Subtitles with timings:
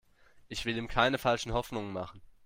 [0.47, 2.23] Ich will ihm keine falschen Hoffnungen machen.